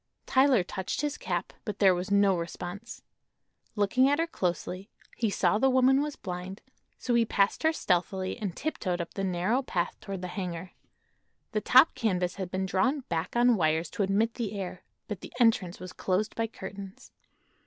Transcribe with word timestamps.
Tyler 0.25 0.63
touched 0.63 1.01
his 1.01 1.15
cap, 1.15 1.53
but 1.63 1.77
there 1.77 1.93
was 1.93 2.09
no 2.09 2.35
response. 2.35 3.03
Looking 3.75 4.09
at 4.09 4.17
her 4.17 4.25
closely 4.25 4.89
he 5.15 5.29
saw 5.29 5.59
the 5.59 5.69
woman 5.69 6.01
was 6.01 6.15
blind, 6.15 6.59
so 6.97 7.13
he 7.13 7.23
passed 7.23 7.61
her 7.61 7.71
stealthily 7.71 8.35
and 8.39 8.55
tiptoed 8.57 8.99
up 8.99 9.13
the 9.13 9.23
narrow 9.23 9.61
path 9.61 9.95
toward 10.01 10.23
the 10.23 10.27
hangar. 10.27 10.71
The 11.51 11.61
top 11.61 11.93
canvas 11.93 12.33
had 12.37 12.49
been 12.49 12.65
drawn 12.65 13.01
back 13.09 13.35
on 13.35 13.55
wires 13.55 13.91
to 13.91 14.01
admit 14.01 14.33
the 14.33 14.57
air, 14.59 14.81
but 15.07 15.21
the 15.21 15.33
entrance 15.39 15.79
was 15.79 15.93
closed 15.93 16.33
by 16.35 16.47
curtains. 16.47 17.11